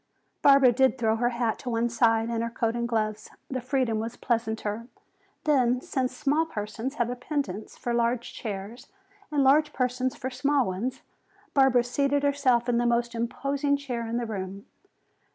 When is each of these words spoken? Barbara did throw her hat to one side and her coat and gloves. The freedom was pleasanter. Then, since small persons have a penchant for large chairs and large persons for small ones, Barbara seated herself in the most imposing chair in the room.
Barbara 0.41 0.71
did 0.71 0.97
throw 0.97 1.17
her 1.17 1.29
hat 1.29 1.59
to 1.59 1.69
one 1.69 1.87
side 1.87 2.29
and 2.29 2.41
her 2.41 2.49
coat 2.49 2.75
and 2.75 2.89
gloves. 2.89 3.29
The 3.51 3.61
freedom 3.61 3.99
was 3.99 4.15
pleasanter. 4.17 4.87
Then, 5.43 5.79
since 5.79 6.17
small 6.17 6.43
persons 6.47 6.95
have 6.95 7.11
a 7.11 7.15
penchant 7.15 7.69
for 7.69 7.93
large 7.93 8.33
chairs 8.33 8.87
and 9.31 9.43
large 9.43 9.73
persons 9.73 10.15
for 10.15 10.31
small 10.31 10.65
ones, 10.65 11.03
Barbara 11.53 11.83
seated 11.83 12.23
herself 12.23 12.67
in 12.67 12.79
the 12.79 12.87
most 12.87 13.13
imposing 13.13 13.77
chair 13.77 14.07
in 14.07 14.17
the 14.17 14.25
room. 14.25 14.65